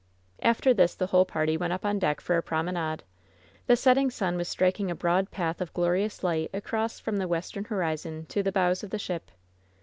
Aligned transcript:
After 0.41 0.73
this 0.73 0.95
the 0.95 1.05
whole 1.05 1.25
party 1.25 1.57
went 1.57 1.73
up 1.73 1.85
on 1.85 1.99
deck 1.99 2.21
for 2.21 2.35
a 2.35 2.41
promenade. 2.41 3.03
The 3.67 3.75
setting 3.75 4.09
sun 4.09 4.35
was 4.35 4.47
striking 4.47 4.89
a 4.89 4.95
broad 4.95 5.29
path 5.29 5.61
of 5.61 5.75
glorious 5.75 6.23
light 6.23 6.49
across 6.55 6.99
from 6.99 7.17
the 7.17 7.27
western 7.27 7.65
horizon 7.65 8.25
to 8.29 8.41
the 8.41 8.51
bows 8.51 8.83
of 8.83 8.89
the 8.89 8.97
ship. 8.97 9.29